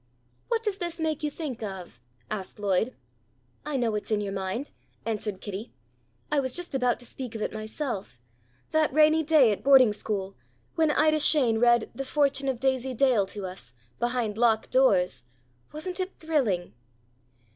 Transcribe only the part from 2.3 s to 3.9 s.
asked Lloyd. "I